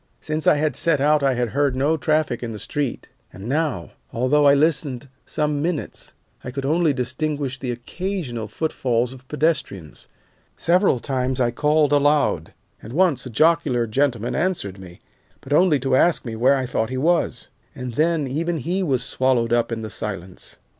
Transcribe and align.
Since 0.19 0.47
I 0.47 0.55
had 0.55 0.75
set 0.75 0.99
out 0.99 1.21
I 1.21 1.35
had 1.35 1.49
heard 1.49 1.75
no 1.75 1.95
traffic 1.95 2.41
in 2.41 2.51
the 2.53 2.57
street, 2.57 3.09
and 3.31 3.47
now, 3.47 3.91
although 4.11 4.47
I 4.47 4.55
listened 4.55 5.07
some 5.27 5.61
minutes, 5.61 6.13
I 6.43 6.49
could 6.49 6.65
only 6.65 6.91
distinguish 6.91 7.59
the 7.59 7.69
occasional 7.69 8.47
footfalls 8.47 9.13
of 9.13 9.27
pedestrians. 9.27 10.07
Several 10.57 10.97
times 10.97 11.39
I 11.39 11.51
called 11.51 11.93
aloud, 11.93 12.51
and 12.81 12.93
once 12.93 13.27
a 13.27 13.29
jocular 13.29 13.85
gentleman 13.85 14.33
answered 14.33 14.79
me, 14.79 15.01
but 15.39 15.53
only 15.53 15.79
to 15.81 15.95
ask 15.95 16.25
me 16.25 16.35
where 16.35 16.55
I 16.57 16.65
thought 16.65 16.89
he 16.89 16.97
was, 16.97 17.49
and 17.75 17.93
then 17.93 18.25
even 18.27 18.57
he 18.57 18.81
was 18.81 19.03
swallowed 19.03 19.53
up 19.53 19.71
in 19.71 19.81
the 19.81 19.91
silence. 19.91 20.57